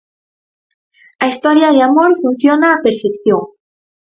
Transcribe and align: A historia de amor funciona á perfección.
A 1.23 1.25
historia 1.31 1.69
de 1.75 1.81
amor 1.87 2.11
funciona 2.23 2.67
á 2.75 2.81
perfección. 2.85 3.41